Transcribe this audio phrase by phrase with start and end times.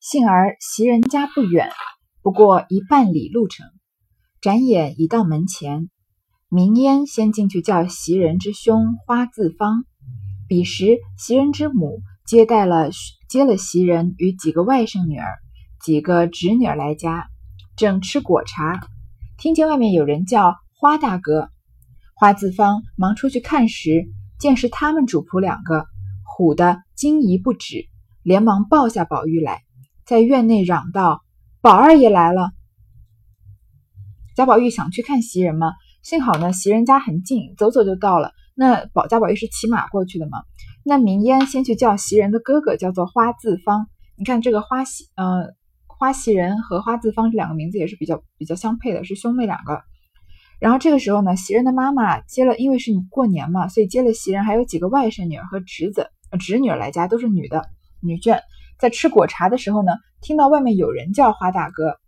[0.00, 1.68] 幸而袭人家不远，
[2.22, 3.66] 不过一半里路程。
[4.40, 5.90] 转眼已到门前，
[6.48, 9.84] 明烟先进去叫袭人之兄花自芳。
[10.48, 12.88] 彼时袭人之母接待了
[13.28, 15.36] 接了袭人与几个外甥女儿、
[15.82, 17.28] 几个侄女儿来家，
[17.76, 18.80] 正吃果茶，
[19.36, 21.50] 听见外面有人叫花大哥。
[22.14, 24.06] 花自芳忙出去看时，
[24.38, 25.84] 见是他们主仆两个，
[26.24, 27.84] 唬得惊疑不止，
[28.22, 29.62] 连忙抱下宝玉来。
[30.10, 31.22] 在院内嚷道
[31.62, 32.50] ：“宝二爷来了！”
[34.34, 38.32] 贾宝玉想去看袭人嘛，幸好呢，袭人家很近，走走就到了。
[38.56, 40.42] 那宝贾宝玉是骑马过去的嘛？
[40.84, 43.86] 那明烟先去叫袭人的哥哥，叫做花自芳。
[44.16, 45.54] 你看这个花袭，呃，
[45.86, 49.80] 花袭人和花自芳这两个名字也是比较比较相配的，是兄妹两个。
[50.58, 56.08] 然后这个时候呢，袭人的妈妈接了，因为是你过年嘛，所以接了袭人还有几个外甥女儿和侄子、
[56.40, 57.70] 侄女儿来家，都是女的
[58.00, 58.40] 女眷。
[58.80, 61.98] 在吃果茶的时候呢，听到外面有人叫花大哥，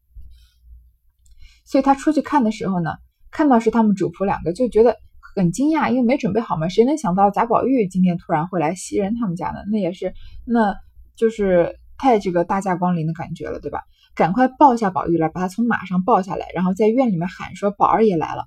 [1.67, 2.95] 所以他出去看的时候呢，
[3.31, 4.97] 看到是他们主仆两个，就觉得
[5.37, 9.59] 很惊讶，因为没准备好嘛，谁能想到贾宝玉今天突然会来袭人他们家呢？
[9.71, 10.15] 那也是，
[10.47, 10.75] 那
[11.15, 13.83] 就是太这个大驾光临的感觉了，对吧？
[14.15, 18.45] 赶快抱下宝玉来，把他从马上抱下来，然后在院里面喊说：“宝二爷来了。”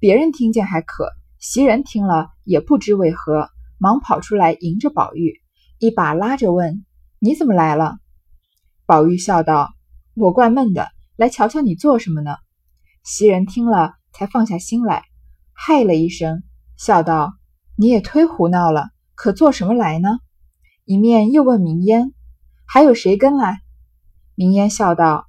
[0.00, 3.48] 别人听见还可，袭人听了也不知为何，
[3.78, 5.40] 忙跑出来迎着宝玉，
[5.78, 6.84] 一把拉着问。
[7.24, 7.98] 你怎么来了？
[8.84, 9.72] 宝玉笑道
[10.16, 12.34] ：“我怪闷的，来瞧瞧你做什么呢？”
[13.06, 15.04] 袭人听了，才放下心来，
[15.52, 16.42] 嗨了一声，
[16.76, 17.34] 笑道
[17.78, 20.18] ：“你也忒胡闹了，可做什么来呢？”
[20.84, 22.12] 一面又问明烟
[22.66, 23.60] ：“还有谁跟来？”
[24.34, 25.28] 明烟笑道：“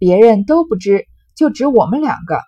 [0.00, 2.40] 别人都不知，就只我们两个。”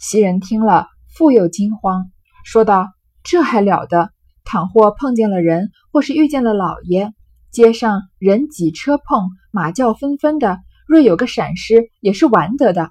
[0.00, 2.10] 袭人听了，复又惊慌，
[2.42, 2.88] 说道
[3.22, 4.12] ：“这还了得！
[4.44, 7.12] 倘或碰见了人，或是遇见了老爷。”
[7.54, 12.90] 街上人挤车碰，马叫纷纷的，若有个闪失，也是完得的。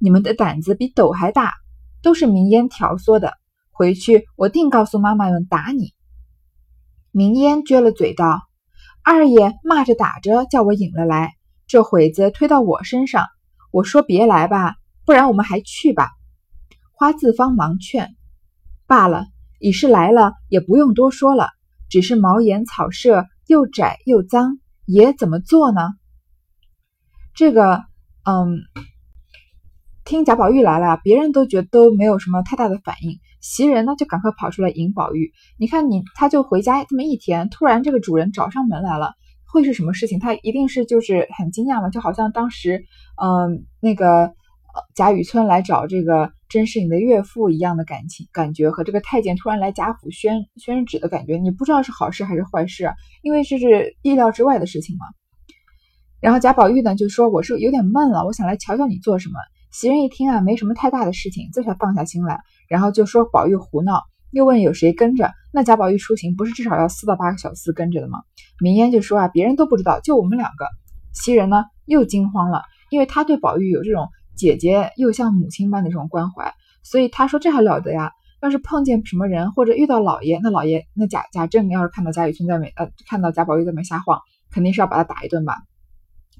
[0.00, 1.52] 你们的胆子比斗还大，
[2.02, 3.32] 都是明烟挑唆的。
[3.70, 5.94] 回去我定告诉妈妈们打你。
[7.12, 8.42] 明烟撅了嘴道
[9.04, 11.34] ：“二爷骂着打着叫我引了来，
[11.68, 13.26] 这会子推到我身上。
[13.70, 14.74] 我说别来吧，
[15.06, 16.10] 不然我们还去吧。”
[16.90, 18.16] 花自芳忙劝
[18.88, 19.26] ：“罢了，
[19.60, 21.50] 已是来了，也不用多说了，
[21.88, 25.80] 只是茅檐草舍。”又窄又脏，爷怎么做呢？
[27.34, 27.84] 这个，
[28.24, 28.60] 嗯，
[30.04, 33.18] 听贾宝玉来了，别人都觉得都没有什么太大的反应。
[33.40, 35.32] 袭人呢，就赶快跑出来迎宝玉。
[35.58, 39.14] 你看，你他就回家这么一天，突然这个主人找上门来了，
[39.46, 40.18] 会是什么事情？
[40.18, 42.84] 他一定是就是很惊讶嘛，就好像当时，
[43.22, 44.34] 嗯，那个。
[44.94, 52.92] 贾雨村来找这个真是你的岳父一样的感情感觉，和这个太监突然来贾府宣宣旨的感觉，你不知道是好事还是坏事，
[53.22, 55.06] 因为这是意料之外的事情嘛。
[56.20, 59.36] 然后贾宝玉呢就说：“我是有点闷了，我想来瞧瞧你做什么。”
[59.72, 65.32] 袭人一听啊，没什么太大的事情，这才放下心来，然后就说宝玉胡闹，又问有谁跟着。
[65.54, 68.18] 那贾宝玉出行不是至少要四到八个小厮跟着的吗？
[68.60, 70.66] 明烟就说啊，别人都不知道，就我们两个。
[71.14, 72.60] 袭人呢又惊慌了，
[72.90, 74.06] 因为他对宝玉有这种。
[74.36, 78.12] 姐姐又像母亲般的这种关怀，所以他说这还了得呀！
[78.40, 85.58] 要是碰见什么人或者遇到老爷，那老爷那贾贾政要是看到贾雨村在没呃看到贾宝玉在那瞎晃，肯定是要把他打一顿吧。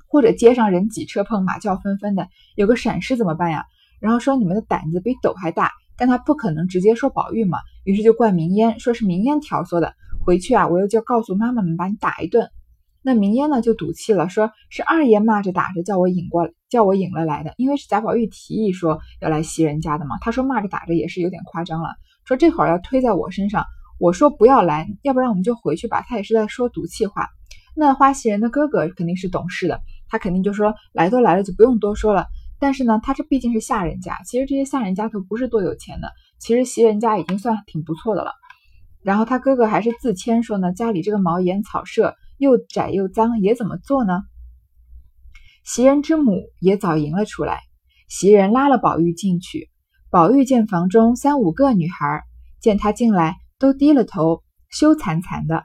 [0.09, 3.65] 或者街上人挤车碰，马叫纷纷的，有个闪失怎么办呀？
[4.01, 9.95] 然后说你们的胆子比斗还大，但他不可能直接说宝玉嘛，于是就怪明烟，说是明烟挑唆的。
[10.25, 12.51] 回去啊，我又叫告诉妈妈们把你打一顿。
[13.01, 17.53] 那明烟呢就赌气了，说是二爷骂着打着叫我引过来，叫我引了来的。
[17.59, 21.91] 因为是贾宝玉提议说要来袭人家的嘛，他说骂着打着也是有点夸张了，
[22.25, 23.67] 说这会儿要推在我身上，
[24.01, 26.03] 我说不要来，要不然我们就回去吧。
[26.09, 27.29] 他也是在说赌气话。
[27.77, 32.27] 那花袭人的哥哥肯定是懂事的，他肯定就说来都来了就不用多说了。
[32.59, 38.33] 但是呢，他这毕竟是下人家，其实这些下人家都不是多有钱的，其实袭人家已经算挺不错的了。
[39.03, 42.17] 然后他哥哥还是自谦说呢，家里这个茅檐草舍。
[42.39, 44.25] 又窄又脏，也怎么做呢？
[45.65, 47.61] 袭人之母也早迎了出来，
[48.09, 49.71] 袭人拉了宝玉进去。
[50.11, 52.25] 宝玉见房中三五个女孩，
[52.61, 55.65] 见他进来，都低了头，羞惭惭的。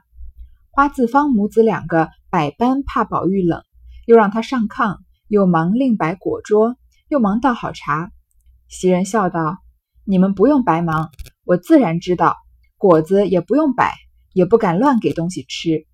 [0.70, 3.62] 花自芳母子两个百般怕宝玉冷，
[4.06, 6.76] 又让他上炕，又忙另摆果桌，
[7.08, 8.12] 又忙倒好茶。
[8.68, 9.58] 袭人笑道
[10.06, 11.10] ：“你们不用白忙，
[11.44, 12.36] 我自然知道，
[12.76, 13.94] 果子也不用摆，
[14.32, 15.86] 也不敢乱给东西吃。”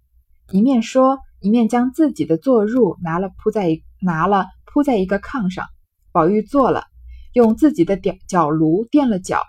[0.52, 5.66] 一面说，一面将自己的坐褥拿了铺在拿了铺在一个炕上。
[6.12, 6.84] 宝玉坐了，
[7.32, 9.40] 用自己的脚脚炉垫了脚，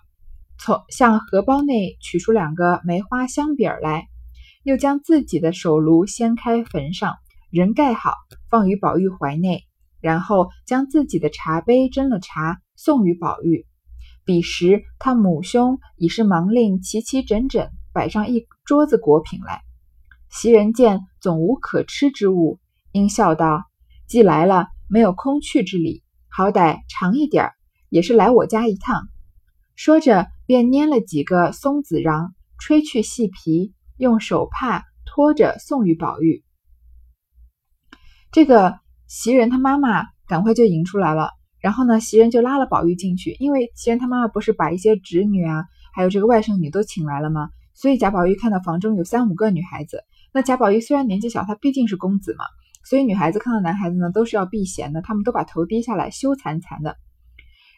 [0.57, 4.07] 从向荷包内取出两个梅花香饼来，
[4.63, 7.13] 又将自己的手炉掀开焚上，
[7.51, 8.13] 人盖好，
[8.49, 9.63] 放于宝玉怀内，
[10.01, 13.67] 然后将自己的茶杯斟了茶，送与宝玉。
[14.23, 19.61] 彼时他母兄已是忙令齐齐整整摆上一桌子果品来。
[20.31, 22.59] 袭人见总无可吃之物，
[22.91, 23.65] 应笑道
[24.07, 27.53] ：“既来了，没有空去之理，好歹尝一点儿，
[27.89, 29.07] 也是来我家一趟。”
[29.75, 36.43] 说着，便拈了几个松子瓤，吹去细皮，用手帕托着送与宝玉。
[38.31, 47.49] 这个袭人他妈妈赶快就迎出来了，然后呢，袭人就拉了宝玉进去，因为袭人他妈妈不是把一些侄女啊，还有这个外甥女都请来了吗？
[47.73, 50.03] 所以贾宝玉看到房中有三五个女孩子。
[50.31, 52.45] 那贾宝玉虽然年纪小，他毕竟是公子嘛，
[52.85, 56.95] 所以女孩子看到男孩子呢，都是要避嫌的，他们都把头低下来，羞惭惭的。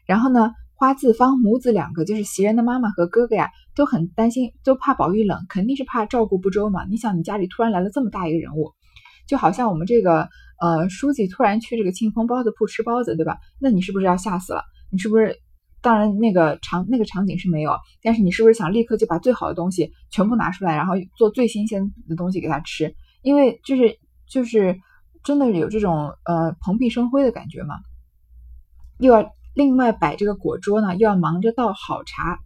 [0.05, 6.85] 然后呢，花自芳母子两个，就是袭人的妈妈和哥哥呀，都很担心，都怕宝玉冷，肯定是怕照顾不周嘛。
[6.85, 8.73] 你想，你家里突然来了这么大一个人物，
[9.27, 13.37] 就好像我们这个呃书记突然去这个庆丰包子铺吃包子，对吧？
[13.59, 14.61] 那你是不是要吓死了？
[14.91, 15.35] 你是不是？
[15.79, 17.71] 当然，那个场那个场景是没有，
[18.01, 22.93] 但是你是不是想立刻就把最好的东西全部拿出来，然后做最新鲜的东西给他吃？
[23.21, 24.77] 因为就是就是
[25.27, 27.75] 真的有这种呃蓬荜生辉的感觉吗。
[28.97, 32.39] 又要另外摆这个果桌呢，又要忙着倒好茶。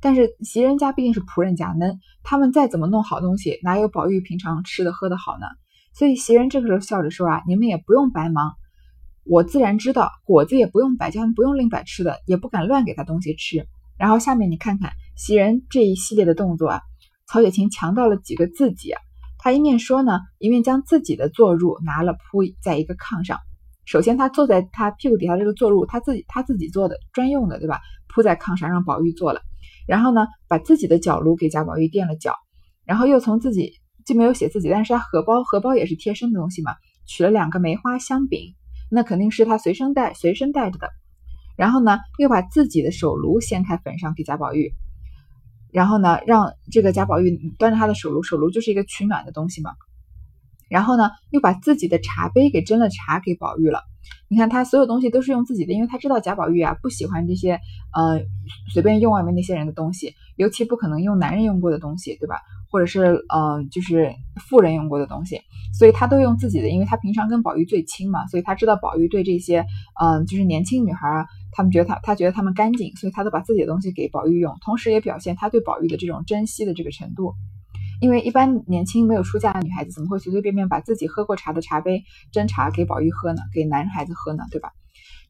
[0.00, 5.46] 但是袭人家毕竟是仆人家，能他们再怎么弄好东西，哪有宝玉平常吃的喝的好呢？
[5.92, 8.54] 所以袭人这个时候笑着说啊，你们也不用白忙。
[9.24, 13.66] 我自然知道，果子也不用摆，叫他们不用另摆吃的，也不敢乱给他东西吃。
[13.98, 16.80] 然后下面你看看袭人这一系列的动作啊，
[17.28, 19.02] 曹雪芹强调了几个自己啊，
[19.46, 23.38] 他一面说呢，一面将自己的坐褥拿了铺在一个炕上。
[23.84, 27.78] 首先他坐在他屁股底下这个坐褥，他自己他自己做的专用的，对吧？
[28.08, 29.42] 铺在炕上让宝玉坐了。
[29.86, 32.34] 然后呢，把自己的脚炉给贾宝玉垫了脚，
[32.84, 36.72] 然后又从自己既没有写自己，但是他荷包荷包也是贴身的东西嘛，
[37.06, 38.52] 取了两个梅花香饼。
[38.90, 40.90] 那肯定是他随身带随身带着的，
[41.56, 44.72] 然后呢，又把自己的手炉掀开粉上给贾宝玉，
[45.72, 49.72] 然后呢，让这个贾宝玉端着他的手炉，手炉就是一个取暖的东西嘛，
[50.68, 53.80] 然后呢，又把自己的茶杯给斟了茶给宝玉了。
[54.28, 57.60] 你看他所有东西都是用自己的，因为他知道贾宝玉啊不喜欢这些
[57.94, 58.20] 呃
[58.72, 62.40] 随便用外面那些人的东西，尤其不可能用男人用过的东西，对吧？
[62.70, 64.12] 或者是呃就是
[64.48, 65.40] 富人用过的东西，
[65.76, 69.64] 所以他都用自己的，因为他平常跟宝玉最亲嘛，所以他知道宝玉对这些
[70.00, 77.32] 嗯就是年轻女孩啊，他们觉得他他觉得他们干净，所以他都把自己的东西给宝玉用，同时也表现他对宝玉的这种珍惜的这个程度。
[77.98, 83.40] 因为一般年轻没有出嫁的女孩子怎么会随随便便把自己喝过茶的茶杯斟茶给宝玉喝呢？
[83.54, 84.72] 给男孩子喝呢，对吧？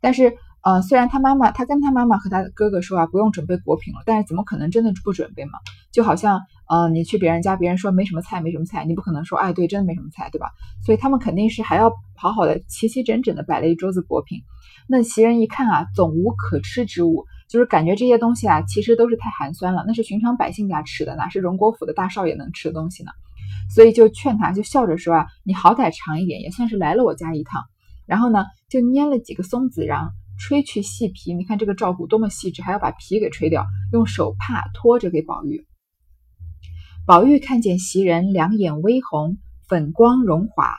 [0.00, 5.52] 但是，呃，虽然他妈妈，他跟他妈妈和他哥哥说啊，不用准备果品了，但是怎么可能真的不准备嘛？
[5.92, 10.50] 就好像，呃，你去别人家，别人说没什么菜，没什么菜，你不可能说，哎，对，真的没什么菜，对吧？
[10.84, 14.42] 所以他们肯定是还要好好的齐齐整整的摆了一桌子果品。
[14.88, 17.24] 那袭人一看啊，总无可吃之物。
[17.48, 23.12] 就是感觉这些东西啊，其实都是太寒酸了，那是寻常百姓家吃的，哪是荣国府的大少爷能吃的东西呢？
[23.70, 27.62] 所以就劝他，就笑着说啊，你好歹尝一点，也算是来了我家一趟。
[28.04, 30.10] 然后呢，就拈了几个松子瓤，
[30.40, 31.34] 吹去细皮。
[31.34, 35.64] 你看这个照顾多么细致，还要把皮给吹掉，用手帕托着给宝玉。
[37.06, 39.38] 宝玉看见袭人两眼微红，
[39.68, 40.72] 粉光荣华，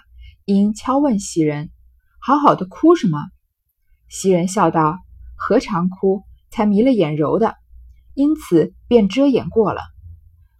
[0.44, 1.70] 因悄问袭人
[2.20, 3.18] ：“好好的哭什么？”
[4.10, 5.00] 袭人笑道
[5.36, 7.56] ：“何尝哭？”才迷了眼柔的，
[8.14, 9.82] 因此便遮掩过了。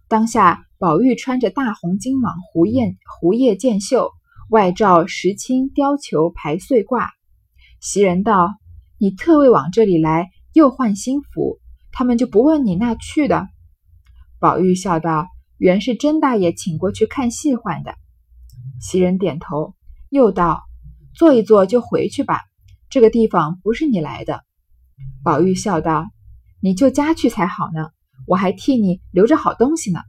[0.06, 4.12] 当下宝玉穿着大红金蟒狐燕狐叶箭袖，
[4.50, 7.08] 外罩石青貂裘排穗褂。
[7.80, 8.54] 袭人道
[9.00, 11.58] ：“你特为往这里来，又换新服，
[11.90, 13.48] 他们就不问你那去的。”
[14.38, 15.26] 宝玉笑道
[15.56, 17.94] ：“原是甄大爷请过去看戏换的。”
[18.78, 19.74] 袭人点头，
[20.10, 20.62] 又道
[21.16, 22.42] ：“坐一坐就回去吧，
[22.90, 24.44] 这个地方不是你来的。”
[25.22, 26.06] 宝玉笑道
[26.60, 27.90] ：“你就家去才好呢，
[28.26, 30.00] 我还替你留着好东西呢。”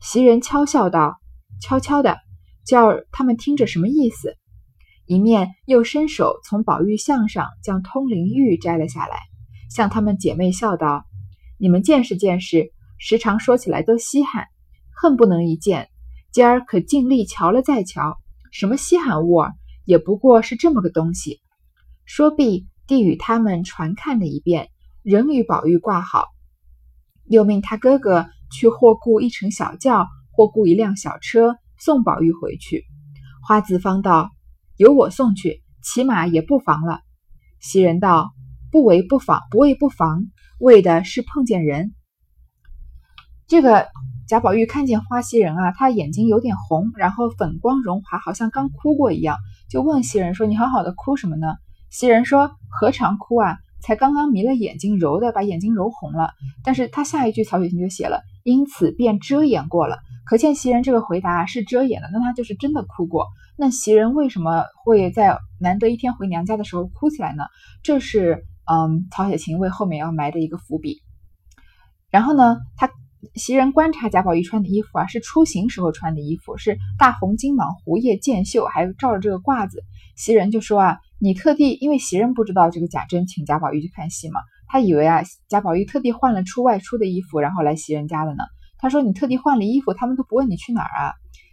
[0.00, 1.18] 袭人悄笑道
[1.60, 2.18] ：“悄悄的，
[2.64, 4.36] 叫他们听着什么意思？”
[5.06, 9.18] 一面又伸手从宝玉项上将通灵玉摘了下来，
[9.70, 11.04] 向他们姐妹笑道
[11.60, 14.46] ：“你们见识见识，时常说起来都稀罕，
[14.94, 15.90] 恨不能一见。
[16.32, 18.16] 今儿可尽力瞧了再瞧，
[18.50, 19.52] 什么稀罕物儿，
[19.84, 21.42] 也不过是这么个东西。”
[22.04, 22.66] 说毕。
[22.86, 24.68] 递与他们传看了一遍，
[25.02, 26.26] 仍与宝玉挂好，
[27.24, 32.84] 又命他哥哥去或雇一乘小轿，或雇一辆小车送宝玉回去。
[33.48, 34.30] 花子方道
[34.76, 37.00] ：“由我送去，起码也不妨了。”
[37.58, 38.34] 袭人道
[38.70, 40.26] ：“不为不妨，不为不妨，
[40.60, 41.94] 为的是碰见人。”
[43.48, 43.88] 这个
[44.28, 49.38] 贾宝玉看见花袭人啊，他眼睛有点红，然后粉光荣华，好像刚哭过一样，
[49.70, 51.46] 就问袭人说：“你好好的哭什么呢？”
[51.94, 56.32] 袭人说：“何尝哭啊，才刚刚迷了眼睛，揉的把眼睛揉红了。”
[56.64, 63.28] 但是他下一句曹雪芹就写了：“因此便遮掩过了。”可见袭人这个回答是遮掩的，那他就是真的哭过。
[63.56, 67.44] 那袭人为什么会在难得一天回娘家的时候哭起来呢？
[67.84, 71.00] 这是嗯，曹雪芹为后面要埋的一个伏笔。
[72.10, 72.90] 然后呢，他
[73.36, 79.84] 袭人观察贾宝玉穿的衣服啊，是出行时候穿的衣服，是大红金蟒、狐叶箭袖，还罩着这个褂子。
[80.16, 88.44] 袭人就说啊，你特地，因为袭人不知道这个贾珍请贾宝玉去看戏嘛，他以为啊，贾宝玉特地换了出外出的衣服，然后来袭人家的呢。
[88.78, 91.12] 他说：“你特地换了衣服，他们都不问你去哪儿啊？”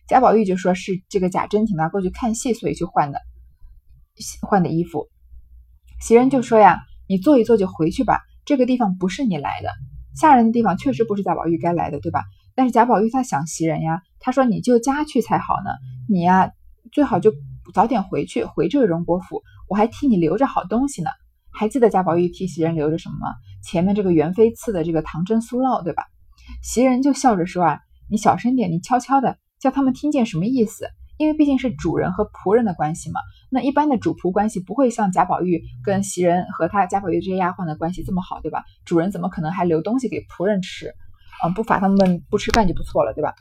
[0.09, 3.21] 贾宝玉就说是这个贾珍请他过去看戏，所以去换的
[4.41, 5.07] 换的衣服。
[6.01, 9.69] 袭人就说：“呀，你坐一坐就回去吧，这个地方不是你来的，
[10.13, 12.23] 下人的地方确实不是贾宝玉该来的，对吧？
[12.53, 15.71] 但是贾宝玉他想袭人呀，他说你就家去才好呢，
[16.09, 16.51] 你呀
[16.91, 17.31] 最好就
[17.73, 21.09] 早点回去，回这个荣国府，我还替你留着好东西呢。
[21.53, 23.27] 还记得贾宝玉替袭人留着什么吗？
[23.63, 26.03] 前面这个元妃赐的这个唐真酥酪，对吧？”
[26.63, 30.85] 袭人就笑着说：“啊，你小声点，你悄悄的叫他们听见什么意思？
[31.17, 33.19] 因为毕竟是主人和仆人的关系嘛。
[33.51, 38.63] 那一般的主仆关系不会像贾宝玉跟袭人和他贾宝玉这些丫鬟的关系这么好，对吧？
[38.85, 40.91] 主人怎么可能还留东西给仆人吃？
[41.45, 43.35] 嗯，不罚他们不吃饭就不错了，对吧？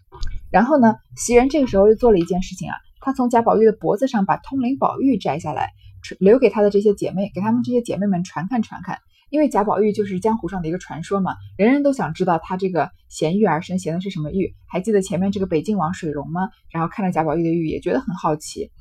[0.50, 5.71] 然后呢，袭人这个时候又做了一件事情啊，她从贾宝玉的脖子上把通灵宝玉摘下来，
[6.19, 8.99] 留给他的这些姐妹，给他们这些姐妹们传看传看。”
[9.30, 14.57] 因为贾宝玉就是江湖上的一个传说嘛，人人都想知道他这个衔玉而生衔的是什么玉。
[14.66, 16.49] 还记得前面这个北静王水溶吗？
[16.69, 18.73] 然后看着贾宝玉的玉也觉得很好奇，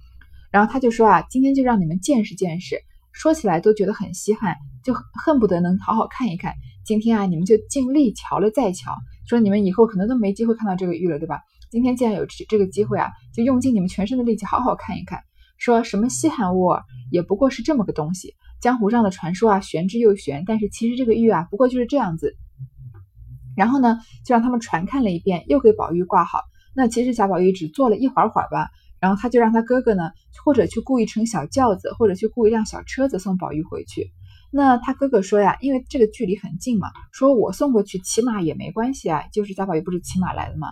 [0.52, 2.78] 然后他就说啊，今天就让你们见识见识，
[3.12, 6.56] 说起来都觉得很稀罕，就恨不得能好好看一看。
[6.84, 8.96] 今天啊，你们就尽力瞧了再瞧，
[9.28, 11.42] 说你们以后可能都没机会看到这个玉了，对吧？
[11.70, 15.20] 今天既然有这这个机会啊，就用尽你们全身的力气好好看一看。
[15.58, 16.72] 说什么稀罕物
[17.12, 18.34] 也不过是这么个东西。
[18.60, 22.36] 江湖上的传说啊，玄之又玄，但是其实这个玉啊，不过就是这样子。
[23.56, 26.42] 然后呢，就让他们传看了一遍，又给宝玉挂好。
[26.76, 30.12] 那其实贾宝玉只坐了一会儿会儿吧，然后他就让他哥哥呢，
[30.44, 34.12] 或者去雇一乘小轿子，或者去雇一辆小车子送宝玉回去。
[34.52, 40.70] 那他哥哥说呀，因为这个距离很近嘛，说我送过去骑马也没关系啊，就是贾宝玉不是骑马来的嘛。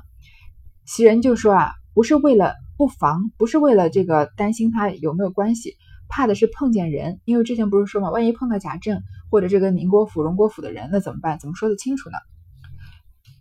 [0.88, 5.76] 袭人就说啊，不是为了不防，不是为了这个担心他有没有关系。
[6.10, 11.38] 怕的是碰见人，因为之前不是说嘛，万一碰到贾政或者这个宁国府、荣国府的人，那怎么办？
[11.40, 12.16] 怎么说得清楚呢？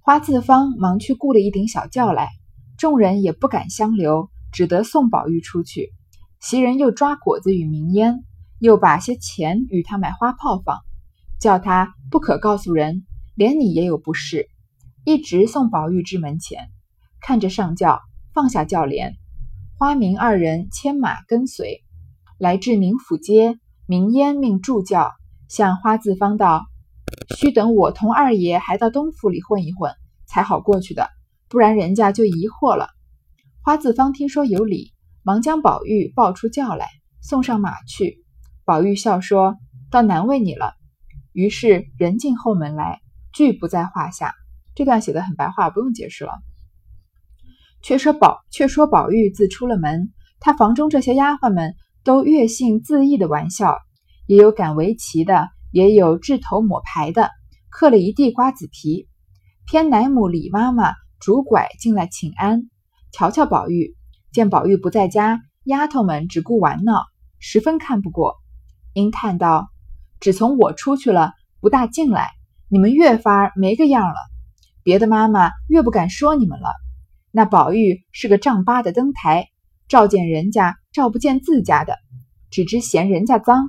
[0.00, 2.28] 花自芳忙去雇了一顶小轿来，
[2.76, 5.92] 众人也不敢相留，只得送宝玉出去。
[6.40, 8.24] 袭人又抓果子与明烟，
[8.58, 10.80] 又把些钱与他买花炮放，
[11.38, 14.48] 叫他不可告诉人，连你也有不是。
[15.04, 16.68] 一直送宝玉至门前，
[17.20, 18.00] 看着上轿，
[18.32, 19.16] 放下轿帘，
[19.78, 21.82] 花明二人牵马跟随。
[22.38, 25.12] 来至宁府街，明烟命助教
[25.48, 26.66] 向花自芳道
[27.38, 29.92] ：“须等我同二爷还到东府里混一混，
[30.26, 31.08] 才好过去的，
[31.48, 32.88] 不然人家就疑惑了。”
[33.64, 34.92] 花自芳听说有理，
[35.22, 36.86] 忙将宝玉抱出轿来，
[37.20, 38.24] 送上马去。
[38.64, 39.56] 宝玉笑说
[39.90, 40.74] ：“倒难为你了。”
[41.32, 43.00] 于是人进后门来，
[43.32, 44.34] 俱不在话下。
[44.74, 46.32] 这段写的很白话，不用解释了。
[47.86, 51.76] 却说宝，却说宝玉自出了门，他房中这些丫鬟们。
[52.02, 53.78] 都越性自意的玩笑，
[54.28, 57.30] 也有赶围棋的，也有掷头抹牌的，
[57.68, 59.08] 嗑了一地瓜子皮。
[59.66, 62.70] 偏奶母李妈妈拄拐进来请安，
[63.10, 63.96] 瞧瞧宝玉，
[64.30, 67.06] 见宝玉不在家，丫头们只顾玩闹，
[67.40, 68.36] 十分看不过，
[68.92, 69.66] 因叹道
[70.22, 72.30] ：“只从我出去了，不大进来，
[72.68, 74.14] 你们越发没个样了。
[74.84, 76.68] 别的妈妈越不敢说你们了。
[77.36, 79.48] 那宝玉是个丈八的灯台。”
[79.88, 81.98] 照见人家，照不见自家的，
[82.50, 83.66] 只知嫌人家脏。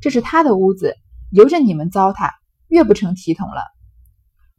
[0.00, 0.96] 这是他的屋子，
[1.30, 2.30] 由着你们糟蹋，
[2.68, 3.64] 越不成体统了。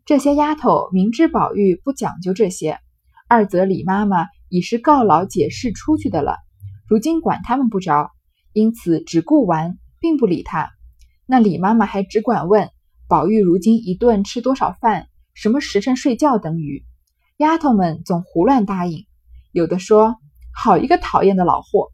[0.06, 2.78] 这些丫头明知宝玉不讲究这些，
[3.28, 6.38] 二则李妈妈已是告老解释出去的了，
[6.88, 8.12] 如今管他们不着，
[8.54, 10.70] 因此只顾玩，并不理他。
[11.26, 12.70] 那李妈妈还只管问
[13.08, 16.86] 宝玉如今一顿吃多少饭，什么时辰睡觉等语。
[17.38, 19.06] 丫头们总胡乱答应，
[19.52, 20.16] 有的说。
[20.56, 21.90] 好一个讨厌的老货！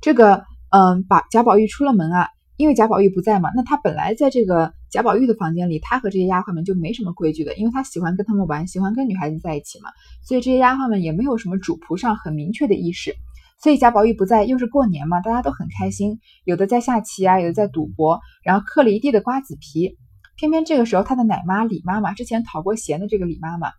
[0.00, 9.90] 这个，嗯，把贾宝玉出了门啊，因为贾宝玉不在嘛，那他本来在这个贾宝玉的房间里，他和这些丫鬟们就没什么规矩的，因为他喜欢跟他们玩，喜欢跟女孩子在一起嘛，
[10.24, 13.14] 所以这些丫鬟们也没有什么主仆上很明确的意识。
[13.62, 19.96] 所以贾宝玉不在，又是过年嘛，大家都很开心，有的在下棋啊，有的在赌博，然后嗑了一地的瓜子皮。
[20.36, 23.70] 偏偏这个时候，他的奶妈李妈妈之前讨过嫌的这个李妈妈，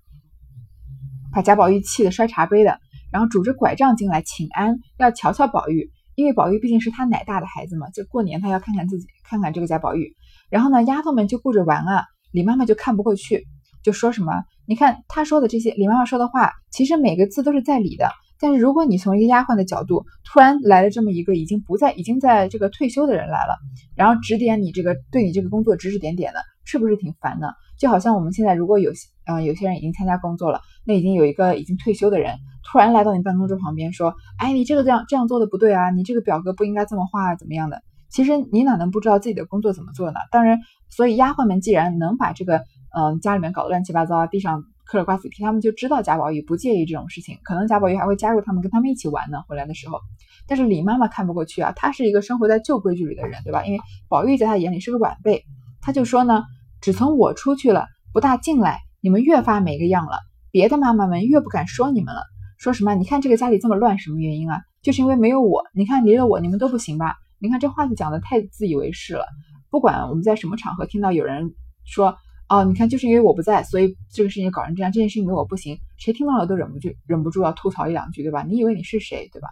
[1.33, 2.79] 把贾宝玉气得摔茶杯的，
[3.11, 10.15] 然后拄着拐杖进来请安，要瞧瞧宝玉，因为宝玉毕竟是他奶大的孩子嘛，就过年他要看看自己，看看这个贾宝玉。
[10.49, 13.45] 然后呢，丫头们就顾着玩啊，李妈妈就看不过去，
[13.83, 23.55] 就说什么：“你看他说的这些，李妈妈说的话，其实每个字都是在理的。”但是如果你从一个丫鬟的角度，突然来了这么一个已经不在、已经在这个退休的人来了，
[23.95, 27.53] 然后指点你这个对你这个工作指指点点的，是不是挺烦的？
[27.79, 28.91] 就好像我们现在如果有
[29.25, 32.37] 呃有些人已经参加工作了，那已经有一个已经退休的人
[32.69, 40.19] 突然来到你办公桌旁边说：“哎，你这个这样这样做的不对啊，你这个表格不应该这么画啊，怎么样的？”其实你哪能不知道自己的工作怎么做呢？
[40.31, 42.63] 当然，所以丫鬟们既然能把这个
[42.95, 44.63] 嗯家里面搞得乱七八糟啊，地上。
[44.85, 49.39] 嗑了瓜子皮，他们就知道贾宝玉不介意这种事情，可能贾宝玉还会加入他们，跟他们一起玩呢。
[49.47, 49.99] 回来的时候，
[50.47, 53.65] 但是李妈妈看不过去啊，她是一个生活在旧规矩里的人，对吧？
[53.65, 55.43] 因为宝玉在她眼里是个晚辈，
[55.81, 56.43] 她就说呢，
[56.81, 60.19] 只从我出去了，不大进来，你们越发没个样了，
[60.51, 62.21] 别的妈妈们越不敢说你们了。
[62.59, 62.93] 说什么？
[62.93, 64.61] 你看这个家里这么乱，什么原因啊？
[64.83, 65.63] 就是因为没有我。
[65.73, 67.15] 你看离了我，你们都不行吧？
[67.39, 69.25] 你看这话就讲的太自以为是了。
[69.71, 72.15] 不管我们在什么场合听到有人说。
[72.47, 74.91] 哦，你看，就是因为我不在，所以这个事情搞成这样。
[74.91, 78.43] 这件事情因为我不行，谁听到了都忍不住忍不住要吐槽一两句，对吧？
[78.43, 79.49] 你以为你是谁，对吧？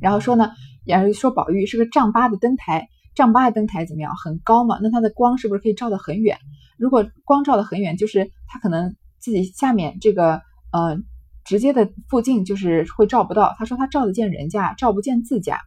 [0.00, 0.52] 然后说呢，
[0.84, 4.16] 也说宝玉是个丈八的灯台，丈八的灯台怎么样？
[4.16, 6.38] 很高嘛，那它的光是不是可以照得很远？
[6.78, 10.40] 如果光照得很远，就是他可能自己下面这个
[10.72, 10.96] 呃
[11.44, 13.54] 直接的附近就是会照不到。
[13.58, 15.60] 他说他照得见人家，照不见自家，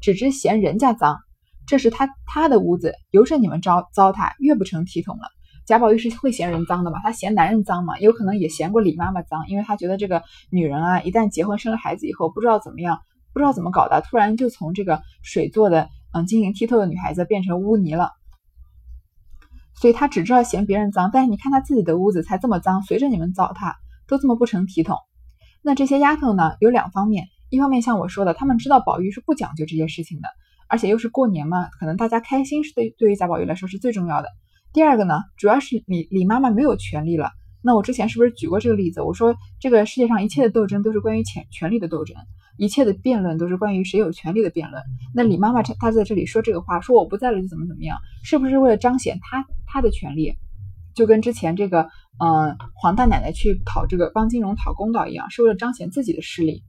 [0.00, 1.20] 只知嫌人家脏。
[1.68, 5.28] 这是他他的屋子，由着你们糟糟蹋，越不成体统了。
[5.66, 7.00] 贾宝玉是会嫌人脏的嘛？
[7.02, 7.98] 他嫌男人脏嘛？
[7.98, 13.00] 有可能也嫌过李妈妈脏，因为他觉得这个女人啊，一旦结婚生了孩子以后，不知道怎么样，
[13.32, 18.12] 不知道怎么搞的，突然就从这个水做的嗯晶莹剔透的女孩子变成污泥了。
[19.74, 23.74] 所以他只知道嫌别人脏，但是你看他自己的屋子才这么脏，随着你们糟蹋，
[24.06, 24.96] 都这么不成体统。
[25.62, 30.28] 那这些丫头呢，有两方面，一方面像我说的，他们知道宝玉是不讲究这些事情的，
[30.68, 34.28] 而且又是过年嘛，可能大家开心是对对于贾宝玉来说是最重要的。
[34.76, 37.30] 第二个呢，主要是李李妈妈没有权利了。
[37.62, 39.00] 那我之前是不是举过这个例子？
[39.00, 42.14] 我说这个世界上一切的斗争都是关于权权力的斗争，
[42.58, 44.82] 一切的辩论都是关于谁有权利的辩论。
[45.14, 50.34] 那李妈妈她她在这里说这个话，说我不在了就怎么怎么样，是不是为了彰显她她的权利？
[50.94, 51.88] 就跟之前这个
[52.22, 56.64] 嗯黄大奶奶去讨这个帮金荣讨公道一样，是为了彰显自己的势力。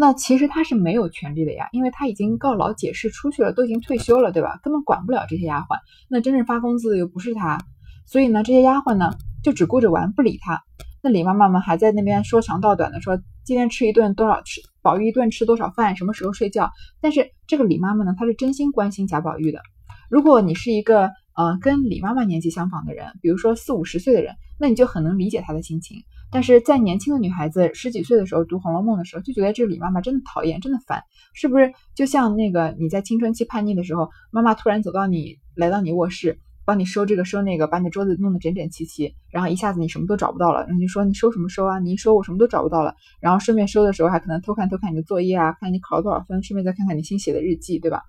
[0.00, 4.58] 那其实他是没有权利的呀，因为他已经告老解释出去了，都已经退休了，对吧？
[4.62, 5.76] 根本管不了这些丫鬟。
[6.08, 7.58] 那真正发工资的又不是他，
[8.06, 9.10] 所以呢，这些丫鬟呢
[9.44, 10.62] 就只顾着玩，不理他。
[11.02, 16.70] 那李妈妈们还在那边说长道短的，说今天吃一顿多少吃，宝玉一顿吃多少饭，什么时候睡觉。
[17.02, 19.60] 但是这个李妈妈呢，她是真心关心贾宝玉的。
[20.08, 25.98] 如果你是一个呃跟李妈妈年纪相仿的人，比如说四五十岁的人，那你就很能理解她的心情。
[26.32, 31.02] 但是在年轻的女孩子十几岁的时候读《红楼梦》的时候，就觉得这李妈妈真的讨厌，真的烦，
[31.34, 31.72] 是不是？
[31.94, 41.80] 就像那个你在青春期叛逆的时候，妈妈突然走到你，来到你卧室，帮你收这个收那个，把你的桌子弄得整整齐齐，然后一下子你什么都找不到了，然后就说你收什么收啊？
[41.80, 48.02] 你一收我什么都找不到了，然后顺便收的时候还可能偷看偷看你的作业啊，看你考了多少分，顺便再看看你新写的日记，对吧？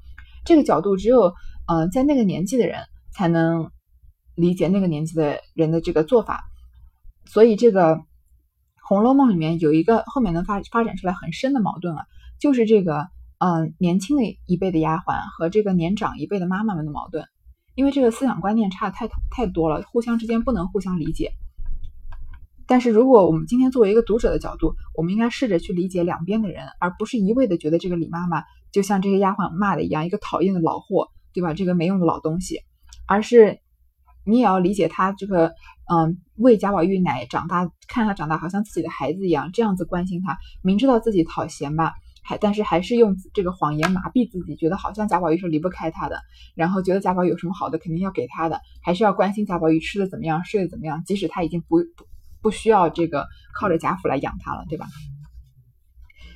[0.46, 1.34] 这个角度只有
[1.68, 2.82] 嗯在那个年纪的人
[3.12, 3.72] 才能
[4.36, 6.44] 理解那个年纪的人的这个做法，
[7.26, 7.96] 所以这个。
[8.92, 12.08] 《红楼梦》里面有一个后面能发发展出来很深的矛盾啊，
[12.42, 17.26] 就是这个嗯年轻的一辈的丫鬟和这个年长一辈的妈妈们的矛盾，
[17.74, 21.32] 因为这个思想观念差的太太多了，互相之间不能互相理解。
[22.68, 31.54] 但是如果我们今天作为一个读者的角度，我们应该试着去理解两边的人，而不是一味的觉得这个李妈妈就像这个丫鬟骂的一样，一个讨厌的老货，对吧？
[31.54, 32.60] 这个没用的老东西，
[33.08, 33.62] 而是。
[34.26, 35.54] 你也要理解他这个，
[35.92, 46.22] 嗯，喂贾宝玉奶长大，看他长大好像自己的孩子一样，这样子关心他，明知道自己讨嫌吧，还但是还是用这个谎言麻痹自己，觉得好像贾宝玉是离不开他的，
[46.56, 52.06] 然后觉得贾宝玉有什么好的肯定要给他的，还是要关心贾宝玉吃的怎么样，睡得怎么样，即使他已经不不
[52.42, 54.86] 不需要这个靠着贾府来养他了，对吧？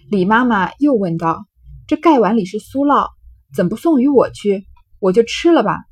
[0.10, 1.46] 李妈妈又问道
[1.88, 3.10] ：“这盖碗里是酥酪，
[3.56, 4.68] 怎不送与我去？
[5.00, 5.86] 我就吃了吧。”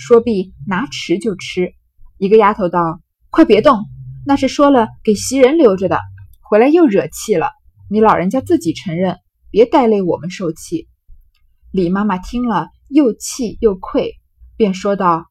[0.00, 1.74] 说毕，拿匙就吃。
[2.16, 3.84] 一个丫头道：“快别动，
[4.24, 6.00] 那是说了给袭人留着的，
[6.40, 7.50] 回来又惹气了。
[7.90, 9.18] 你老人家自己承认，
[9.50, 10.88] 别带累我们受气。”
[11.70, 14.14] 李妈妈听了，又气又愧，
[14.56, 15.26] 便说道：“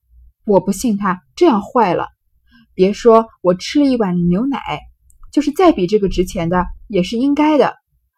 [0.46, 2.08] 我不信他这样坏了。
[2.76, 4.60] 别说我吃了一碗牛奶，
[5.32, 7.76] 就是再比这个值钱的，也是应该的。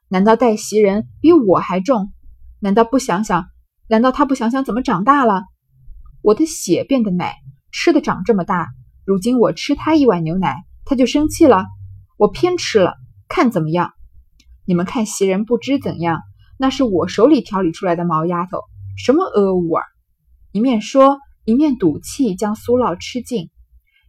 [0.10, 2.12] 难道带袭人比我还重？
[2.60, 3.46] 难道不想想？
[3.88, 5.44] 难道他不想想怎么长大了？”
[6.21, 7.36] 我的血变得奶，
[7.71, 8.69] 吃的长这么大，
[9.05, 11.65] 如今我吃他一碗牛奶，他就生气了。
[12.17, 12.95] 我偏吃了，
[13.27, 13.93] 看怎么样？
[14.65, 16.21] 你们看袭人不知怎样，
[16.57, 18.60] 那是我手里调理出来的毛丫头，
[18.95, 19.84] 什么恶物啊！
[20.51, 23.49] 一面说，一面赌气将酥酪吃尽。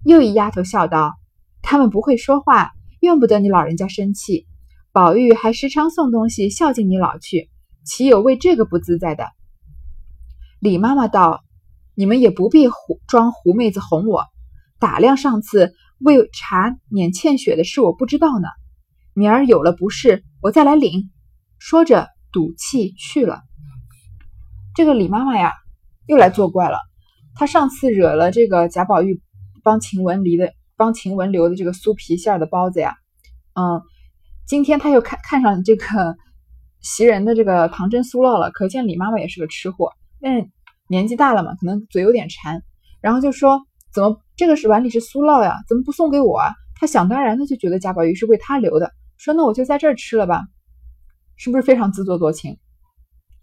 [0.04, 1.14] 又一丫头笑道
[1.62, 4.46] ：“他们不会说话，怨不得你老人家生气。
[4.92, 7.48] 宝玉还时常送东西孝敬你老去，
[7.84, 9.28] 岂有为这个不自在的？”
[10.60, 11.42] 李妈妈道
[11.94, 14.24] ：“你们也不必胡装狐妹子哄我，
[14.78, 15.74] 打量上次。”
[16.04, 18.48] 为茶撵欠血的事，我不知道呢。
[19.14, 21.12] 明儿有了不是，我再来领。
[21.60, 23.42] 说着，赌气去了。
[24.74, 25.52] 这个李妈妈呀，
[26.08, 26.78] 又来作怪了。
[27.36, 29.22] 她上次惹了这个贾宝玉
[29.62, 32.96] 帮晴雯离的、帮晴雯留的这个酥皮馅的包子呀，
[33.54, 33.80] 嗯，
[34.44, 36.16] 今天她又看看上这个
[36.82, 38.50] 袭人的这个糖蒸酥酪了。
[38.50, 40.50] 可见李妈妈也是个吃货，但是
[40.92, 42.62] 年纪大了嘛，可能嘴有点馋，
[43.00, 43.60] 然后就说。
[43.94, 45.58] 怎么这个是碗里是酥酪呀？
[45.68, 46.54] 怎么不送给我啊？
[46.80, 50.40] 他想当然的就觉得贾宝玉是为他留的，说那我就在这儿吃了吧，
[51.36, 52.56] 是不是非常自作多情？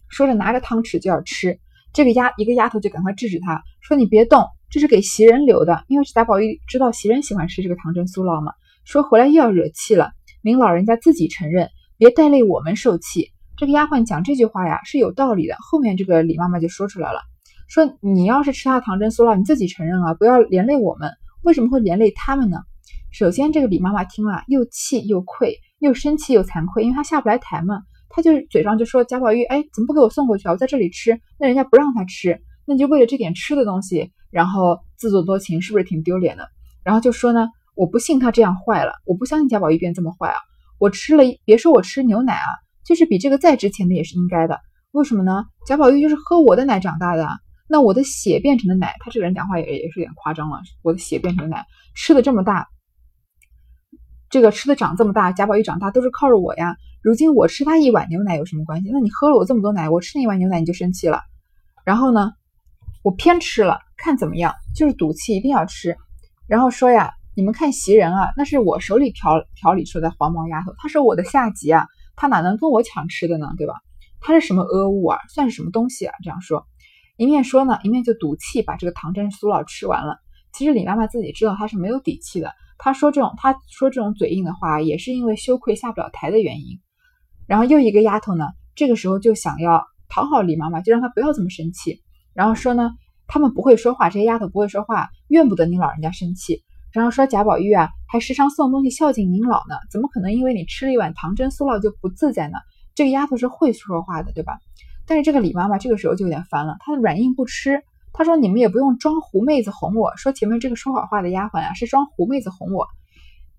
[0.09, 1.59] 说着拿着汤匙就要吃，
[1.93, 8.53] 这个丫一个丫头就赶快制止他，说你别动，这是给袭人留的，因为贾宝玉知道袭人喜欢吃这个糖蒸酥酪嘛。
[8.85, 13.27] 说回来又要惹气了，您老人家自己承认，别带累我们受气。
[13.55, 17.21] 这个丫鬟讲这句话呀是有道理的，后面这个李妈妈就说出来了。
[17.69, 21.11] 说你要是吃他的糖蒸酥酪，你自己承认啊，不要连累我们。
[21.43, 22.57] 为什么会连累他们呢？
[23.11, 27.81] 首先，这个李妈妈听了又气又愧，又生气又惭愧，因为她下不来台嘛。
[28.09, 30.51] 她就嘴上就说贾宝玉，哎，怎么不给我送过去啊？
[30.51, 36.49] 我在这里吃，那人家不让他吃，那就为了这点吃的东西，然后自作多情，是不是挺丢脸的？
[36.83, 40.37] 然后就说呢，我不信他这样坏了，我不相信贾宝玉变这么坏啊。
[40.79, 42.49] 我吃了，别说我吃牛奶啊，
[42.83, 44.59] 就是比这个再值钱的也是应该的。
[44.91, 45.45] 为什么呢？
[45.67, 47.27] 贾宝玉就是喝我的奶长大的。
[47.71, 50.59] 那我的血变成的奶，他这个人讲话也也是有点夸张了。
[50.81, 52.67] 我的血变成的奶，吃的这么大，
[54.31, 56.75] 这个吃的长这么大，贾宝玉长大都是靠着我呀。
[57.03, 58.89] 如今我吃他一碗牛奶有什么关系？
[58.91, 61.21] 那你喝了我这么多奶，我吃那一碗牛奶你就生气了。
[61.85, 62.33] 然后呢，
[63.03, 64.55] 我偏吃了，看怎么样？
[64.75, 65.95] 就是赌气，一定要吃。
[66.47, 73.53] 然后说呀，你们看袭人啊，那是我手里调调理出来的黄毛丫头，她是我的下级啊，她哪能跟我抢吃的呢？
[73.59, 73.75] 对吧？
[74.19, 75.19] 她是什么阿物啊？
[75.29, 76.15] 算是什么东西啊？
[76.23, 76.65] 这样说。
[77.19, 80.19] 一面说呢，一面就赌气把这个糖蒸酥酪吃完了。
[80.53, 86.79] 其实李妈妈自己知道她是没有底气的，她说这种她说这种嘴硬的话，也是因为羞愧下不了台的原因。
[87.45, 92.01] 然后又一个丫头呢，这个时候就想要讨好李妈妈，就让她不要这么生气。
[92.33, 92.91] 然后说呢，
[93.27, 96.63] 他们不会说话，这些丫头不会说话，怨不得您老人家生气。
[96.93, 102.59] 然后说贾宝玉啊，还时常送东西孝敬您老呢，怎么可能因为你吃了一碗糖蒸酥酪就不自在呢？
[102.95, 104.57] 这个丫头是会说话的，对吧？
[105.09, 107.81] 但是这个李妈妈这个时候就有点烦了，她软硬不吃。
[108.13, 112.85] 她说：“你们也不用装狐妹子哄我，说前面这个说好话的丫鬟啊，是装狐妹子哄我，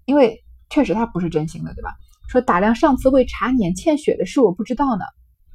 [0.04, 1.96] 因为确实她不是真心的，对吧？
[2.28, 5.04] 说打量上次为茶碾欠血的事，我不知道呢。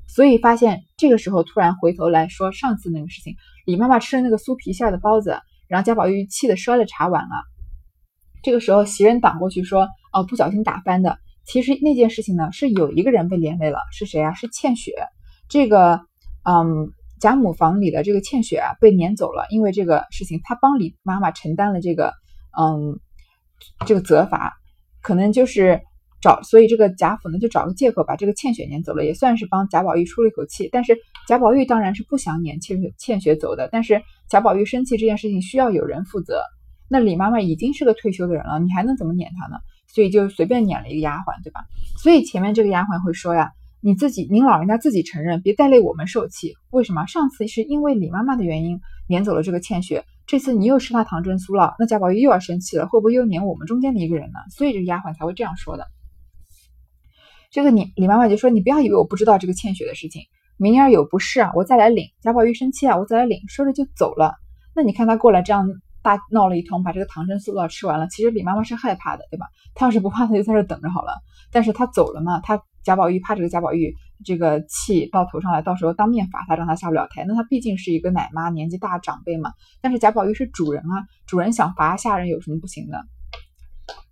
[0.05, 7.35] 所以发现这个时候突然回头来说上次那个事情，李妈妈吃了那个酥皮馅的包子，然后贾宝玉气得摔了茶碗啊。
[8.43, 11.19] 这个时候袭人挡过去说：哦，不小心打翻的。
[11.45, 14.33] 其实那件事情呢，是有一个人被连累了，是谁啊？
[14.33, 14.91] 是欠血。”
[15.47, 16.01] 这个，
[16.43, 22.13] 嗯，贾母房里的这个倩雪啊，被撵走了，因为这个事情，她帮李妈妈承担了这个，
[22.59, 22.99] 嗯，
[23.85, 24.53] 这个责罚，
[25.01, 25.81] 可能就是
[26.21, 30.67] 找，所以这个贾府呢就找个借口把这个倩雪撵走了，也算是帮贾宝玉出了一口气。
[30.71, 36.41] 但是贾宝玉当然是不想撵倩雪倩雪走的，但是贾宝玉生气这件事情需要有人负责，
[36.89, 39.57] 那李妈妈已经是个退休的人了，你还能怎么撵她呢？
[39.87, 41.61] 所以就随便撵了一个丫鬟，对吧？
[42.03, 43.51] 所以前面这个丫鬟会说呀。
[43.85, 46.55] 你自己，您老人家自己承认，别带累我们受气。
[46.71, 47.05] 为什么？
[47.05, 54.39] 上次是因为李妈妈的原因撵走了这个倩雪，这次你又吃她糖蒸酥了，那贾宝玉又要生气了，会不会又撵我们中间的一个人呢？
[54.49, 55.85] 所以这个丫鬟才会这样说的。
[57.51, 60.23] 这个你李妈妈就说：“你不要以为我不知道这个倩雪的事情，
[60.57, 62.07] 明儿有不是啊，我再来领。
[62.23, 64.33] 贾宝玉生气啊，我再来领。”说着就走了。
[64.75, 65.69] 那你看他过来这样
[66.01, 68.07] 大闹了一通，把这个糖蒸酥都要吃完了。
[68.07, 69.45] 其实李妈妈是害怕的，对吧？
[69.75, 71.13] 她要是不怕，她就在这等着好了。
[71.51, 72.59] 但是她走了嘛，她。
[72.85, 77.25] 贾宝玉怕这个贾宝玉这个气到头上来，到时候当面罚他，让他下不了台。
[77.25, 79.53] 那他毕竟是一个奶妈，年纪大长辈嘛。
[79.81, 83.03] 但是贾宝玉是主人啊，主人想罚下人有什么不行的？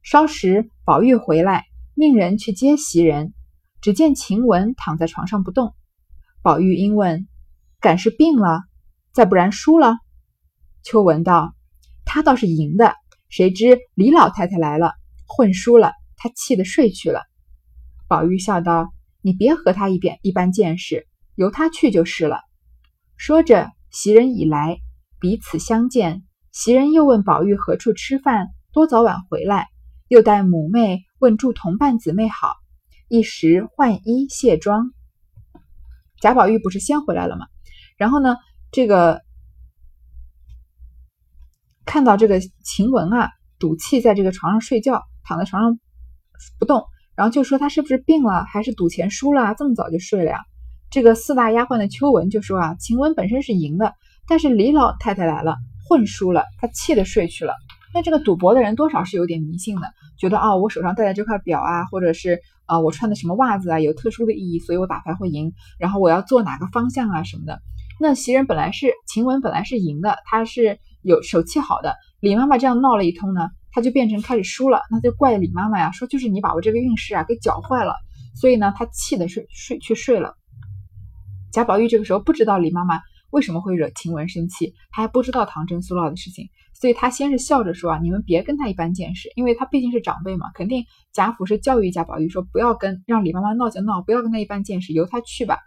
[0.01, 3.35] 稍时，宝玉回来，命人去接袭人，
[3.79, 5.75] 只见晴雯躺在床上不动。
[6.41, 7.27] 宝玉因问
[7.79, 8.63] ：“敢是病了？
[9.13, 9.97] 再不然输了？”
[10.83, 11.53] 秋文道
[12.05, 12.95] ：“他倒是赢的，
[13.29, 14.93] 谁知李老太太来了，
[15.27, 17.21] 混输了，他气得睡去了。”
[18.13, 18.93] 宝玉笑道
[19.25, 22.41] ：“你别和他一边一般见识，由他去就是了。”
[23.17, 24.77] 说着，袭人已来，
[25.19, 29.69] 彼此相见，袭人又问宝玉何处吃饭，多早晚回来，
[30.09, 32.53] 又带母妹问住同伴姊妹好，
[33.07, 34.91] 一时换衣卸妆。
[36.21, 37.47] 贾宝玉不是先回来了吗？
[37.97, 38.37] 然后呢，
[38.71, 39.23] 这个
[41.83, 45.79] 看到这个晴雯啊，赌气在这个床上睡觉，躺在床上
[46.59, 50.39] 不动，然后就说他是不是病了，还是赌钱输了，这么早就睡了呀？
[50.89, 53.93] 这个四大丫鬟的秋纹就说啊，晴雯本身是赢的，
[54.27, 55.57] 但是李老太太来了，
[55.89, 57.53] 混输了，她气的睡去了。
[57.95, 65.53] 那这个赌博的人多少是有点迷信的，觉得啊，我手上戴的这块表啊，或者是啊，我穿的什么袜子啊，有特殊的意义，所以我打牌会赢。
[65.77, 67.59] 然后我要做哪个方向啊什么的。
[67.99, 71.95] 那袭人本来是晴雯本来是赢的，她是有手气好的。
[72.19, 77.95] 李妈妈这样闹了一通呢，她就变成开始输了，那就怪李妈妈呀，说就是你把我这个运势啊给搅坏了。
[78.39, 80.35] 所以呢，她气的睡睡去睡了。
[81.51, 86.49] 贾宝玉这个时候不知道李妈妈为什么会惹晴雯生气，他还不知道唐真苏老的事情。
[86.73, 95.57] 所以他先是笑着说啊，你们别跟他一般见识，因为他毕竟是长辈嘛，肯定贾府是教育贾宝玉说不要跟让李妈妈闹就闹，不要跟他一般见识，由他去吧。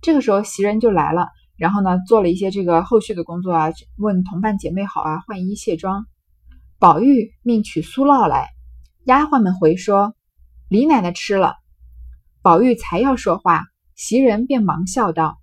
[0.00, 6.06] 这个时候袭人就来了，然后呢做了一些这个后续的工作啊，问同伴姐妹好啊，换衣卸妆。
[6.80, 8.50] 宝玉命取酥酪来，
[9.04, 10.14] 丫鬟们回说
[10.68, 11.56] 李奶奶吃了。
[12.40, 13.64] 宝玉才要说话，
[13.96, 15.40] 袭人便忙笑道：“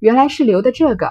[0.00, 1.10] 原来是留的这个，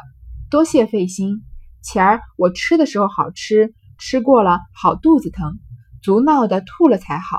[0.50, 1.44] 多谢费心。”
[1.86, 5.60] 前儿我吃的时候好吃，吃过了好肚子疼，
[6.02, 7.38] 足闹得吐了才好。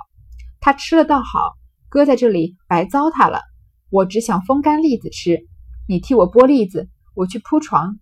[0.60, 1.56] 他吃了倒好，
[1.88, 3.40] 搁在这里白糟蹋了。
[3.90, 5.48] 我只想风干栗子吃，
[5.88, 7.98] 你替我剥栗子，我去铺床。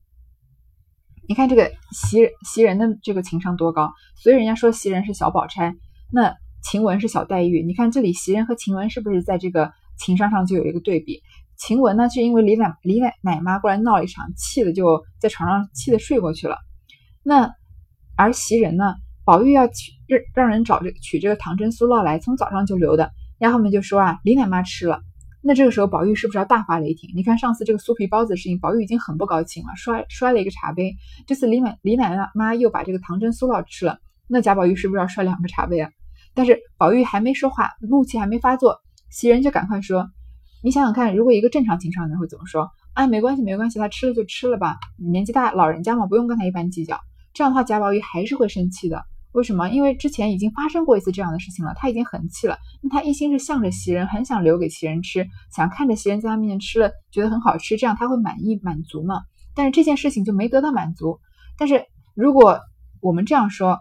[1.29, 5.75] 你看这个袭袭人的这个情商多高，所以人家说袭人是小宝钗，
[6.13, 7.65] 那晴雯是小黛玉。
[7.65, 11.23] 你看这里袭人和晴雯是不是在这个情商上就有一个对比？
[11.57, 16.57] 晴雯呢，是因为李奶李奶奶妈过来闹了一场，气的就在床上气的睡过去了。
[17.23, 17.51] 那
[18.17, 23.13] 而袭人呢，宝玉要取让让人找这取这个唐真酥酪来，从早上就留的。
[23.39, 25.01] 丫鬟们就说啊，李奶妈吃了。
[25.43, 27.11] 那这个时候宝玉是不是要大发雷霆？
[27.15, 30.95] 你看上次这个酥皮包子的事情，宝玉已经很不高兴了，摔摔了一个茶杯。
[31.27, 33.99] 这次李奶李奶奶妈又把这个糖真酥酪吃了，
[34.29, 35.91] 那贾宝玉是不是要摔两个茶杯啊？
[36.35, 38.79] 但是宝玉还没说话，怒气还没发作，
[39.11, 40.09] 袭人就赶快说。
[40.63, 42.71] 你想想看，如果一个正常情商的人会怎么说？
[42.93, 47.01] 哎，没关系，没关系，他吃了就吃了吧，年纪大，老人家嘛，不用跟他一般计较。
[47.33, 49.03] 这样的话，贾宝玉还是会生气的。
[49.33, 49.69] 为什么？
[49.69, 52.59] 因为之前已经发生过一次这样的事情了，他已经很气了。
[52.83, 59.23] 那他一心是向着袭人，很想留给袭人吃，想看着袭人在他面前吃了，觉得很好吃，这样他会满意满足嘛？
[59.55, 61.21] 但是这件事情就没得到满足。
[61.57, 62.61] 但是如果
[63.01, 63.79] 我们这样说，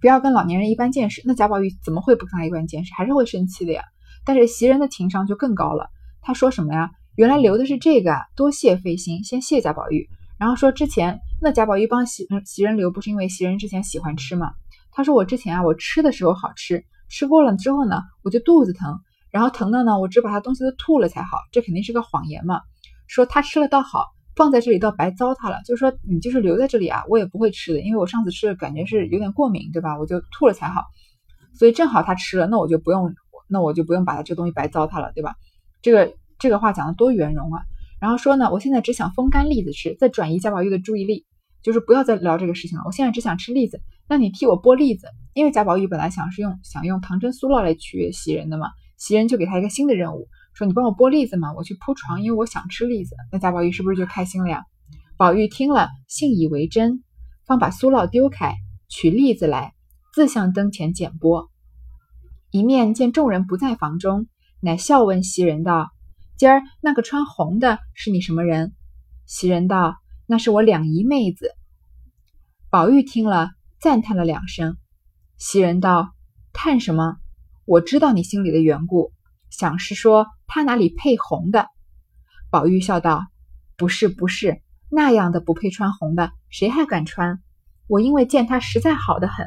[0.00, 2.92] 不要跟老年人一般见识，那贾宝玉怎么会不跟他一般见识？
[2.94, 3.82] 还是会生气的呀。
[4.24, 5.90] 但是袭人的情商就更高了，
[6.22, 6.90] 他说什么呀？
[7.14, 10.08] 原来留的是这个啊，多谢费心，先谢贾宝玉。
[10.38, 14.52] 然后说之前那贾宝玉帮袭袭人留，不是因为袭人之前喜欢吃吗？
[14.90, 22.60] 他说我之前啊，我吃的时候好吃，吃过了之后呢，我就肚子疼，然后疼的呢，我只把他东西都吐了才好，这肯定是个谎言嘛。
[23.06, 29.98] 说他吃了倒好，放在这里倒白糟蹋了，就是说你就是留在这里啊，我也不会吃的，因为我上次吃的感觉是有点过敏，对吧？
[29.98, 30.84] 我就吐了才好，
[31.54, 33.14] 所以正好他吃了，那我就不用。
[33.48, 35.36] 那我就不用把它这东西白糟蹋了，对吧？
[35.80, 37.62] 这个这个话讲的多圆融啊！
[38.00, 41.24] 然后说呢，我现在只想风干栗子吃，再转移贾宝玉的注意力，
[41.62, 42.84] 就是不要再聊这个事情了。
[42.86, 53.16] 我现在只想吃栗子，那你替我剥栗子，因为贾宝玉本来想是用想用唐真酥酪来取悦袭人的嘛，袭人就给他一个新的任务，说你帮我剥栗子嘛，我去铺床，因为我想吃栗子。
[53.32, 54.64] 那贾宝玉是不是就开心了呀？
[55.16, 57.02] 宝玉听了，信以为真，
[57.46, 58.54] 方把酥酪丢开，
[58.88, 59.72] 取栗子来，
[60.14, 61.48] 自向灯前捡剥。
[62.50, 64.28] 一面见众人不在房中，
[64.60, 65.88] 乃笑问袭人道
[66.36, 68.74] ：“今儿那个穿红的是你什么人？”
[69.26, 69.96] 袭人道
[70.26, 71.50] ：“那是我两姨妹子。”
[72.70, 74.76] 宝玉听了，赞叹了两声。
[75.38, 76.12] 袭人道
[76.52, 77.16] ：“叹什么？
[77.64, 79.12] 我知道你心里的缘故，
[79.50, 81.68] 想是说他哪里配红的？”
[82.50, 83.26] 宝玉笑道
[83.76, 87.42] ：“不是，不是，那样的不配穿红的，谁还敢穿？
[87.88, 89.46] 我因为见他实在好的很，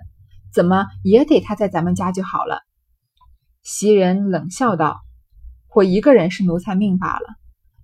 [0.51, 2.61] 怎么也得他在咱们家就好了。”
[3.63, 5.01] 袭人冷笑道
[5.73, 7.25] ：“我一个人是奴才命罢了，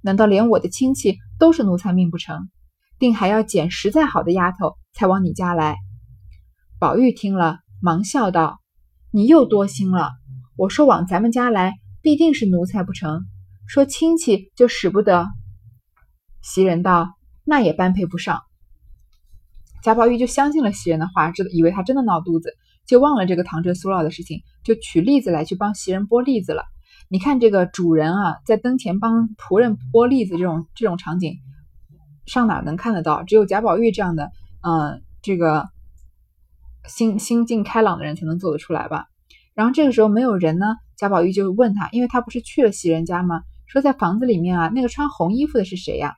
[0.02, 2.50] 难道连我的亲戚都是奴才命不成？
[2.98, 5.78] 定还要捡实在好的丫头才往你家来。”
[6.80, 8.60] 宝玉听了，忙笑道
[9.12, 10.12] ：“你又多心了。
[10.58, 13.26] 我说往咱们家来，必定是奴才不成？
[13.68, 15.28] 说亲戚就使不得。”
[16.42, 18.42] 袭人道：“那也般配不上。”
[19.84, 22.56] 贾宝玉就相信了袭人的话，知以为他真的闹肚子。
[22.88, 26.66] 就忘了这个唐真苏老的事情，就取栗子来去帮袭人剥栗子了。
[27.08, 31.38] 你看这个主人啊，在灯前帮仆人剥栗子这种这种场景，
[32.26, 33.24] 上哪能看得到？
[33.24, 35.70] 只有贾宝玉这样的，嗯，这个
[36.88, 39.06] 心心境开朗的人才能做得出来吧。
[39.54, 40.66] 然后这个时候没有人呢，
[40.98, 43.44] 贾宝玉就问他，因为他不是去了袭人家吗？
[43.68, 46.16] 说在房子里面啊，那个穿红衣服的是谁呀？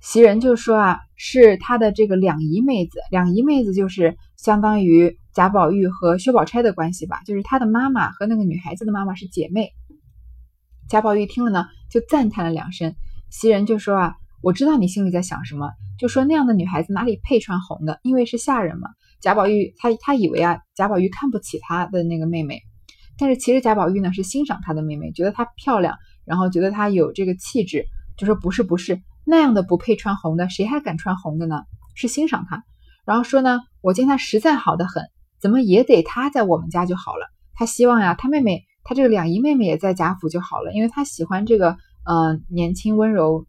[0.00, 9.68] 袭人就说啊，是他的这个两姨妹子，两姨妹子就是相当于贾宝玉和薛宝钗的关系吧，就是他的妈妈和那个女孩子的妈妈是姐妹。
[10.88, 12.94] 贾宝玉听了呢，就赞叹了两声。
[13.28, 18.88] 袭人就说啊，我知道你心里在想什么，就说那样的女孩子哪里配穿红的，因为是下人嘛。
[19.20, 22.62] 贾宝玉他他以为啊，贾宝玉看不起他的那个妹妹，
[23.18, 27.84] 但是其实贾宝玉呢是欣赏他的妹妹，觉得她漂亮，然后觉得她有这个气质，
[28.16, 29.02] 就说不是不是。
[29.26, 31.60] 那样的不配穿红的，谁还敢穿红的呢？
[31.94, 32.64] 是欣赏他，
[33.04, 35.04] 然后说呢，我见他实在好的很，
[35.46, 37.28] 怎么也得他在我们家就好了。
[37.54, 43.46] 他希望呀，他妹妹，他这个两姨妹妹也在贾府就好了，因为他喜欢这个，嗯，年轻温柔、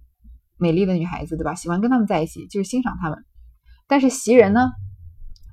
[0.59, 1.55] 美丽的女孩子，对吧？
[1.55, 3.25] 喜欢跟他们在一起，就是欣赏他们。
[3.87, 4.69] 但是袭人呢，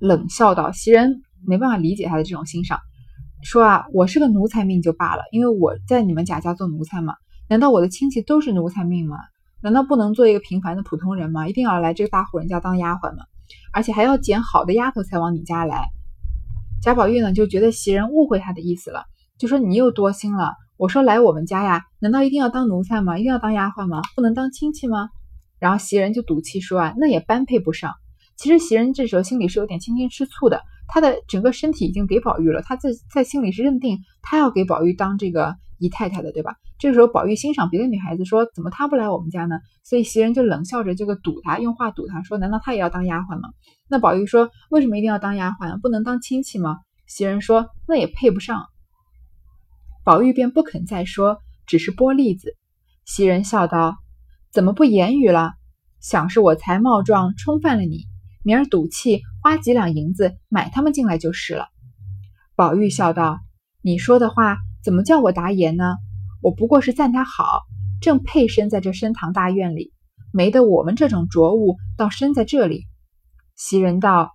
[0.00, 2.78] 冷笑道：“袭人没办法理解他的这种欣赏，
[3.42, 7.14] 说啊，我是个奴才命就罢了，因为我在你们贾家做奴才嘛，
[7.48, 9.16] 难道我的亲戚都是奴才命吗？”
[9.64, 11.48] 难道不能做一个平凡的普通人吗？
[11.48, 13.24] 一定要来这个大户人家当丫鬟吗？
[13.72, 15.88] 而且还要捡好的丫头才往你家来。
[16.85, 19.05] 贾宝玉呢就觉得袭人误会他的意思了，
[19.38, 20.53] 就说你又多心了。
[20.77, 23.18] 我说来我们家呀，难道一定要当奴才吗？
[23.18, 24.03] 一定要当丫鬟吗？
[24.14, 25.09] 不能当亲戚吗？
[25.59, 27.94] 然后袭人就赌气说啊，那也般配不上。
[28.37, 35.57] 其实袭人这时候心里是有点轻轻吃醋的，她的整个身体已经给宝玉了，她在在心里是认定她要给宝玉当这个。
[35.81, 36.55] 姨太太的，对吧？
[36.85, 39.59] 这时候，宝玉欣赏别的女孩子，说怎么她不来我们家呢？
[39.85, 43.49] 所以袭人就冷笑着这个堵她，用话堵她说：难道她也要当丫鬟吗？
[43.88, 45.81] 那宝玉说：为什么一定要当丫鬟？
[45.81, 46.81] 不能当亲戚吗？
[47.07, 48.66] 袭人说：那也配不上。
[50.05, 52.55] 宝玉便不肯再说，只是剥栗子。
[53.07, 53.97] 袭人笑道：
[54.53, 55.55] 怎么不言语了？
[56.01, 58.05] 想是我才貌壮，冲犯了你，
[58.42, 61.68] 明儿赌气花几两银子买他们进来就是了。
[62.55, 63.38] 宝玉笑道：
[63.81, 64.59] 你说的话。
[64.85, 65.97] 怎么叫我答言呢？
[66.44, 67.62] 我不过是赞他好，
[68.02, 69.94] 正配身在这深堂大院里，
[70.30, 72.85] 没得我们这种浊物倒身在这里。
[73.57, 74.30] 袭人道：“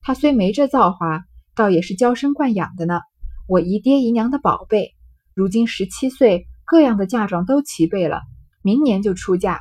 [0.00, 1.24] 他虽没这造化，
[1.56, 3.00] 倒也是娇生惯养的呢。
[3.48, 4.94] 我姨爹姨娘的宝贝，
[5.34, 8.20] 如今十七岁，各样的嫁妆都齐备了，
[8.62, 9.58] 明年就出嫁。”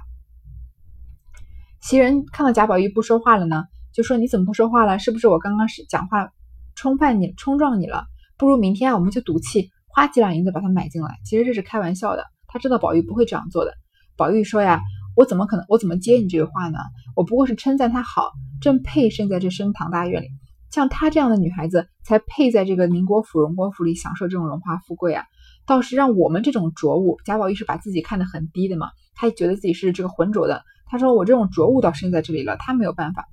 [1.81, 4.99] 袭人看到贾宝玉不说话了呢，就说：“你怎么不说话了？
[4.99, 6.29] 是不是我刚刚是讲话
[6.75, 8.05] 冲犯你、冲撞你了？
[8.37, 12.23] 不如明天我们就赌气。”花几两银子把它买进来，其实这是开玩笑的。
[12.45, 13.73] 他知道宝玉不会这样做的。
[14.15, 14.79] 宝玉说呀
[15.17, 15.65] ：“我怎么可能？
[15.69, 16.77] 我怎么接你这个话呢？
[17.15, 18.29] 我不过是称赞他好，
[18.61, 20.27] 正配生在这升堂大院里。
[20.69, 25.25] 像她这样的女孩子，才配在这个宁国府、荣国府里享受这种荣华富贵啊！
[25.65, 28.91] 倒是让我们这种浊物，贾宝玉是把自己看得很低的嘛。
[29.15, 30.61] 他觉得自己是这个浑浊的。
[30.85, 33.25] 他说我这种浊物倒生在这里了，他没有办法。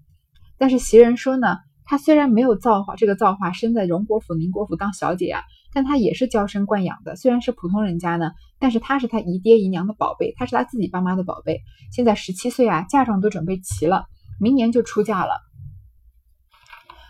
[0.56, 5.42] 但是袭人说呢，他虽然没有造化，这个造化生在荣国府、宁国府当小姐呀。”
[5.74, 11.60] 但他也是娇生惯养的，虽然是普通人家呢，但是他是他姨爹姨娘的宝贝，他是他自己爸妈的宝贝。
[11.90, 14.06] 现在十七岁啊，嫁妆都准备齐了，
[14.40, 15.40] 明年就出嫁了。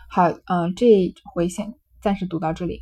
[0.09, 2.81] 好，嗯，这回先暂时读到这里。